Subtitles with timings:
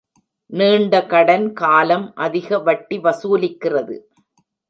[0.51, 3.97] நீண்ட கடன் காலம் அதிக வட்டி வசூலிக்கிறது.